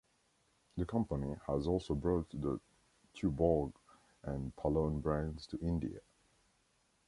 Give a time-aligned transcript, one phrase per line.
[0.77, 2.59] The company has also brought the
[3.13, 3.73] Tuborg
[4.23, 5.99] and Palone brands to India.